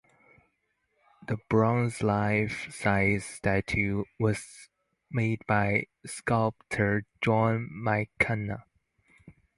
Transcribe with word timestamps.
The 1.27 1.37
bronze 1.47 2.01
life 2.01 2.73
size 2.73 3.23
statue 3.23 4.05
was 4.19 4.67
made 5.11 5.45
by 5.45 5.89
sculptor 6.07 7.05
John 7.23 7.67
McKenna. 7.71 8.63